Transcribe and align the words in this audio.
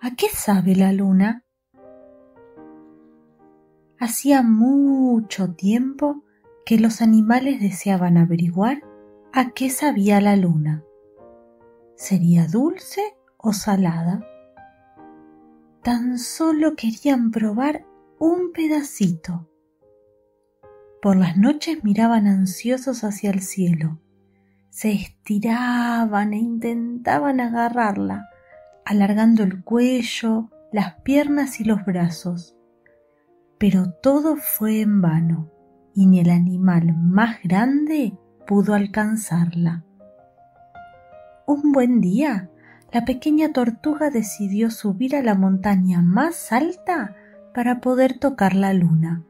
¿A 0.00 0.14
qué 0.16 0.28
sabe 0.28 0.76
la 0.76 0.92
luna? 0.92 1.44
Hacía 3.98 4.42
mucho 4.42 5.54
tiempo 5.54 6.22
que 6.64 6.78
los 6.78 7.02
animales 7.02 7.60
deseaban 7.60 8.16
averiguar 8.16 8.82
a 9.32 9.50
qué 9.50 9.70
sabía 9.70 10.20
la 10.20 10.36
luna. 10.36 10.84
¿Sería 11.96 12.46
dulce 12.46 13.16
o 13.36 13.52
salada? 13.52 14.24
Tan 15.82 16.18
solo 16.18 16.76
querían 16.76 17.30
probar 17.30 17.84
un 18.18 18.52
pedacito. 18.52 19.48
Por 21.00 21.16
las 21.16 21.36
noches 21.36 21.82
miraban 21.84 22.26
ansiosos 22.26 23.04
hacia 23.04 23.30
el 23.30 23.40
cielo, 23.40 23.98
se 24.70 24.92
estiraban 24.92 26.32
e 26.34 26.38
intentaban 26.38 27.40
agarrarla, 27.40 28.28
alargando 28.88 29.42
el 29.42 29.62
cuello, 29.62 30.50
las 30.72 30.94
piernas 31.02 31.60
y 31.60 31.64
los 31.64 31.84
brazos 31.84 32.58
pero 33.58 33.90
todo 33.90 34.36
fue 34.36 34.80
en 34.80 35.02
vano 35.02 35.50
y 35.94 36.06
ni 36.06 36.20
el 36.20 36.30
animal 36.30 36.94
más 36.96 37.42
grande 37.42 38.16
pudo 38.46 38.74
alcanzarla. 38.74 39.84
Un 41.46 41.72
buen 41.72 42.00
día, 42.00 42.50
la 42.92 43.04
pequeña 43.04 43.52
tortuga 43.52 44.10
decidió 44.10 44.70
subir 44.70 45.16
a 45.16 45.22
la 45.22 45.34
montaña 45.34 46.02
más 46.02 46.52
alta 46.52 47.16
para 47.52 47.80
poder 47.80 48.18
tocar 48.18 48.54
la 48.54 48.72
luna. 48.72 49.24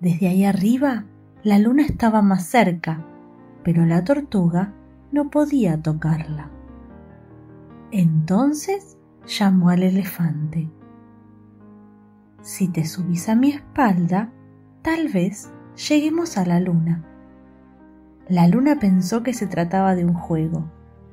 Desde 0.00 0.28
ahí 0.28 0.44
arriba, 0.44 1.04
la 1.44 1.58
luna 1.58 1.84
estaba 1.84 2.22
más 2.22 2.44
cerca, 2.46 3.06
pero 3.62 3.86
la 3.86 4.02
tortuga 4.02 4.74
no 5.12 5.30
podía 5.30 5.80
tocarla. 5.80 6.50
Entonces 7.90 8.98
llamó 9.26 9.70
al 9.70 9.82
elefante. 9.82 10.70
Si 12.42 12.68
te 12.68 12.84
subís 12.84 13.28
a 13.28 13.34
mi 13.34 13.50
espalda, 13.50 14.32
tal 14.82 15.08
vez 15.08 15.50
lleguemos 15.88 16.36
a 16.36 16.44
la 16.44 16.60
luna. 16.60 17.04
La 18.28 18.48
luna 18.48 18.78
pensó 18.80 19.22
que 19.22 19.32
se 19.32 19.46
trataba 19.46 19.94
de 19.94 20.04
un 20.04 20.14
juego, 20.14 20.70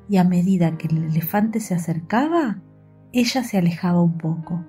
y 0.08 0.16
a 0.16 0.24
medida 0.24 0.76
que 0.76 0.88
el 0.88 1.04
elefante 1.04 1.60
se 1.60 1.74
acercaba, 1.74 2.58
ella 3.12 3.44
se 3.44 3.58
alejaba 3.58 4.02
un 4.02 4.18
poco. 4.18 4.64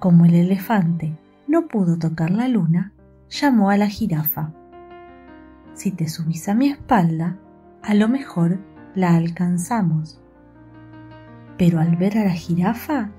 Como 0.00 0.24
el 0.24 0.34
elefante 0.34 1.16
no 1.46 1.68
pudo 1.68 1.98
tocar 1.98 2.30
la 2.30 2.48
luna, 2.48 2.92
llamó 3.28 3.70
a 3.70 3.76
la 3.76 3.86
jirafa. 3.86 4.52
Si 5.74 5.92
te 5.92 6.08
subís 6.08 6.48
a 6.48 6.54
mi 6.54 6.68
espalda, 6.68 7.38
a 7.82 7.94
lo 7.94 8.08
mejor 8.08 8.58
la 8.94 9.16
alcanzamos. 9.16 10.21
Pero 11.58 11.80
al 11.80 11.96
ver 11.96 12.18
a 12.18 12.24
la 12.24 12.32
jirafa, 12.32 13.10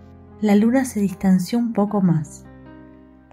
la 0.41 0.55
luna 0.55 0.85
se 0.85 0.99
distanció 0.99 1.57
un 1.57 1.73
poco 1.73 2.01
más. 2.01 2.45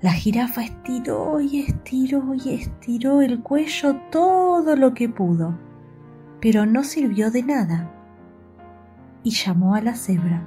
La 0.01 0.13
jirafa 0.13 0.63
estiró 0.63 1.41
y 1.41 1.61
estiró 1.61 2.35
y 2.35 2.55
estiró 2.55 3.21
el 3.21 3.41
cuello 3.41 3.97
todo 4.11 4.77
lo 4.77 4.95
que 4.95 5.09
pudo, 5.09 5.59
pero 6.41 6.67
no 6.67 6.85
sirvió 6.85 7.31
de 7.31 7.43
nada. 7.43 7.91
Y 9.23 9.31
llamó 9.33 9.75
a 9.75 9.81
la 9.81 9.95
cebra. 9.95 10.43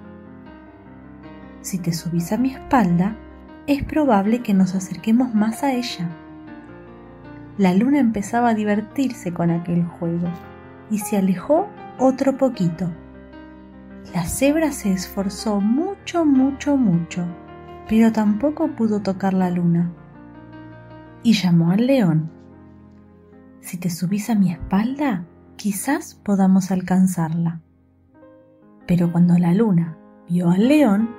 Si 1.61 1.77
te 1.77 1.93
subís 1.93 2.31
a 2.31 2.38
mi 2.38 2.53
espalda, 2.53 3.15
es 3.67 3.83
probable 3.83 4.41
que 4.41 4.53
nos 4.53 4.73
acerquemos 4.73 5.35
más 5.35 5.63
a 5.63 5.73
ella. 5.73 6.09
La 7.57 7.73
luna 7.73 7.99
empezaba 7.99 8.49
a 8.49 8.53
divertirse 8.55 9.33
con 9.33 9.51
aquel 9.51 9.83
juego 9.85 10.27
y 10.89 10.99
se 10.99 11.17
alejó 11.17 11.67
otro 11.99 12.38
poquito 12.38 12.89
la 14.14 14.25
cebra 14.25 14.72
se 14.72 14.92
esforzó 14.92 15.59
mucho, 15.59 16.24
mucho, 16.24 16.78
mucho, 16.78 17.25
pero 17.90 18.12
tampoco 18.12 18.68
pudo 18.68 19.01
tocar 19.01 19.34
la 19.34 19.50
luna. 19.50 19.91
Y 21.24 21.34
llamó 21.34 21.72
al 21.72 21.88
león. 21.88 22.29
Si 23.62 23.78
te 23.78 23.90
subís 23.90 24.29
a 24.29 24.35
mi 24.35 24.52
espalda, 24.52 25.25
quizás 25.56 26.13
podamos 26.13 26.69
alcanzarla. 26.69 27.62
Pero 28.85 29.12
cuando 29.12 29.38
la 29.40 29.53
luna 29.53 29.97
vio 30.29 30.52
al 30.52 30.68
león, 30.68 31.09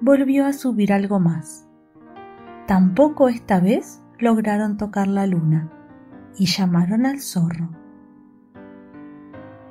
volvió 0.00 0.46
a 0.46 0.54
subir 0.54 0.94
algo 0.94 1.20
más. 1.20 1.66
Tampoco 2.66 3.28
esta 3.28 3.60
vez 3.60 4.02
lograron 4.18 4.78
tocar 4.78 5.08
la 5.08 5.26
luna 5.26 5.70
y 6.38 6.46
llamaron 6.46 7.04
al 7.04 7.20
zorro. 7.20 7.79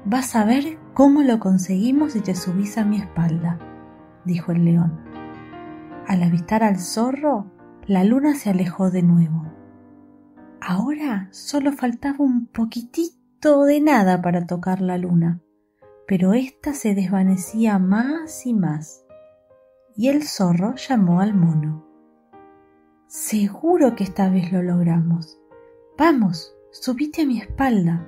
Vas 0.05 0.35
a 0.35 0.45
ver 0.45 0.77
¿Cómo 0.99 1.23
lo 1.23 1.39
conseguimos 1.39 2.11
si 2.11 2.19
te 2.19 2.35
subís 2.35 2.77
a 2.77 2.83
mi 2.83 2.97
espalda? 2.97 3.57
dijo 4.25 4.51
el 4.51 4.65
león. 4.65 4.99
Al 6.05 6.23
avistar 6.23 6.61
al 6.61 6.77
zorro, 6.77 7.49
la 7.87 8.03
luna 8.03 8.35
se 8.35 8.49
alejó 8.49 8.91
de 8.91 9.01
nuevo. 9.01 9.45
Ahora 10.59 11.29
solo 11.31 11.71
faltaba 11.71 12.17
un 12.19 12.47
poquitito 12.47 13.63
de 13.63 13.79
nada 13.79 14.21
para 14.21 14.45
tocar 14.45 14.81
la 14.81 14.97
luna, 14.97 15.39
pero 16.05 16.33
ésta 16.33 16.73
se 16.73 16.93
desvanecía 16.93 17.79
más 17.79 18.45
y 18.45 18.53
más. 18.53 19.05
Y 19.95 20.09
el 20.09 20.23
zorro 20.23 20.75
llamó 20.75 21.21
al 21.21 21.33
mono. 21.33 21.85
Seguro 23.07 23.95
que 23.95 24.03
esta 24.03 24.29
vez 24.29 24.51
lo 24.51 24.61
logramos. 24.61 25.39
Vamos, 25.97 26.53
subite 26.71 27.21
a 27.21 27.25
mi 27.25 27.39
espalda. 27.39 28.05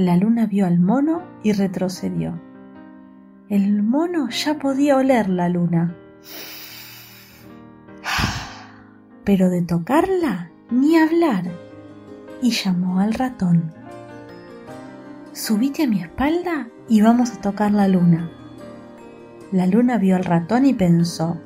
La 0.00 0.16
luna 0.16 0.46
vio 0.46 0.66
al 0.66 0.80
mono 0.80 1.20
y 1.42 1.52
retrocedió. 1.52 2.40
El 3.50 3.82
mono 3.82 4.30
ya 4.30 4.58
podía 4.58 4.96
oler 4.96 5.28
la 5.28 5.50
luna. 5.50 5.94
Pero 9.24 9.50
de 9.50 9.60
tocarla, 9.60 10.50
ni 10.70 10.96
hablar. 10.96 11.44
Y 12.40 12.52
llamó 12.52 13.00
al 13.00 13.12
ratón. 13.12 13.74
Subite 15.34 15.82
a 15.82 15.86
mi 15.86 16.00
espalda 16.00 16.68
y 16.88 17.02
vamos 17.02 17.32
a 17.32 17.40
tocar 17.42 17.70
la 17.70 17.86
luna. 17.86 18.30
La 19.52 19.66
luna 19.66 19.98
vio 19.98 20.16
al 20.16 20.24
ratón 20.24 20.64
y 20.64 20.72
pensó, 20.72 21.36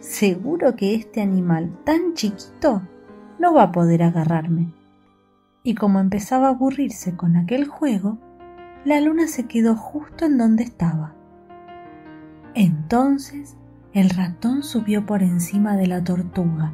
seguro 0.00 0.74
que 0.74 0.96
este 0.96 1.22
animal 1.22 1.78
tan 1.84 2.14
chiquito 2.14 2.82
no 3.38 3.54
va 3.54 3.62
a 3.62 3.70
poder 3.70 4.02
agarrarme 4.02 4.77
y 5.68 5.74
como 5.74 6.00
empezaba 6.00 6.46
a 6.46 6.52
aburrirse 6.52 7.14
con 7.14 7.36
aquel 7.36 7.66
juego, 7.66 8.16
la 8.86 9.02
luna 9.02 9.26
se 9.26 9.44
quedó 9.44 9.76
justo 9.76 10.24
en 10.24 10.38
donde 10.38 10.64
estaba. 10.64 11.14
Entonces 12.54 13.54
el 13.92 14.08
ratón 14.08 14.62
subió 14.62 15.04
por 15.04 15.22
encima 15.22 15.76
de 15.76 15.86
la 15.86 16.02
tortuga, 16.02 16.72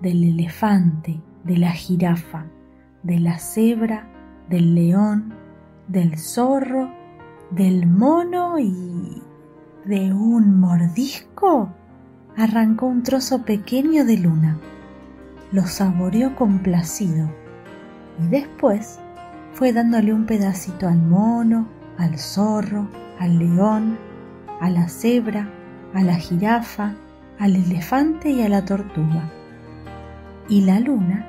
del 0.00 0.24
elefante, 0.24 1.20
de 1.44 1.58
la 1.58 1.72
jirafa, 1.72 2.46
de 3.02 3.20
la 3.20 3.38
cebra, 3.38 4.08
del 4.48 4.74
león, 4.74 5.34
del 5.86 6.16
zorro, 6.16 6.90
del 7.50 7.86
mono 7.86 8.58
y 8.58 9.22
de 9.84 10.14
un 10.14 10.58
mordisco 10.58 11.74
arrancó 12.38 12.86
un 12.86 13.02
trozo 13.02 13.44
pequeño 13.44 14.06
de 14.06 14.16
luna. 14.16 14.58
Lo 15.52 15.66
saboreó 15.66 16.34
complacido 16.36 17.38
y 18.20 18.28
después 18.28 18.98
fue 19.52 19.72
dándole 19.72 20.12
un 20.12 20.26
pedacito 20.26 20.88
al 20.88 21.00
mono, 21.00 21.68
al 21.98 22.18
zorro, 22.18 22.88
al 23.18 23.38
león, 23.38 23.98
a 24.60 24.70
la 24.70 24.88
cebra, 24.88 25.48
a 25.94 26.02
la 26.02 26.16
jirafa, 26.16 26.94
al 27.38 27.56
elefante 27.56 28.30
y 28.30 28.42
a 28.42 28.48
la 28.48 28.64
tortuga. 28.64 29.30
Y 30.48 30.62
la 30.62 30.80
luna 30.80 31.26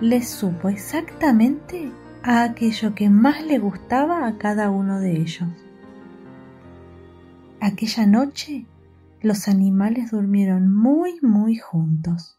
le 0.00 0.22
supo 0.22 0.68
exactamente 0.68 1.90
a 2.22 2.42
aquello 2.42 2.94
que 2.94 3.08
más 3.08 3.42
le 3.44 3.58
gustaba 3.58 4.26
a 4.26 4.36
cada 4.38 4.70
uno 4.70 5.00
de 5.00 5.12
ellos. 5.12 5.48
Aquella 7.60 8.06
noche 8.06 8.66
los 9.22 9.48
animales 9.48 10.10
durmieron 10.10 10.72
muy, 10.72 11.18
muy 11.22 11.56
juntos. 11.56 12.38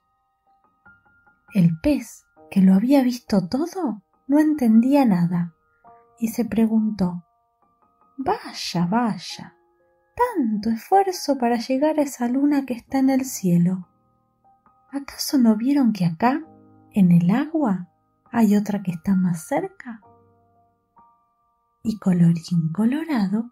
El 1.54 1.78
pez 1.80 2.27
que 2.50 2.62
lo 2.62 2.74
había 2.74 3.04
visto 3.04 3.48
todo, 3.48 4.04
no 4.28 4.40
entendía 4.40 5.06
nada 5.06 5.54
y 6.20 6.30
se 6.30 6.46
preguntó 6.46 7.24
Vaya, 8.18 8.88
vaya, 8.88 9.56
tanto 10.16 10.72
esfuerzo 10.72 11.38
para 11.38 11.58
llegar 11.58 12.00
a 12.00 12.02
esa 12.02 12.28
luna 12.28 12.66
que 12.66 12.74
está 12.74 12.98
en 12.98 13.12
el 13.12 13.26
cielo. 13.26 13.88
¿Acaso 14.92 15.38
no 15.38 15.56
vieron 15.56 15.94
que 15.94 16.06
acá, 16.06 16.42
en 16.94 17.12
el 17.12 17.30
agua, 17.30 17.90
hay 18.32 18.56
otra 18.56 18.82
que 18.82 18.92
está 18.92 19.16
más 19.16 19.46
cerca? 19.48 20.02
Y 21.84 22.00
colorín 22.00 22.72
colorado, 22.74 23.52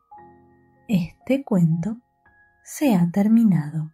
este 0.88 1.44
cuento 1.44 1.98
se 2.64 2.96
ha 2.96 3.12
terminado. 3.12 3.92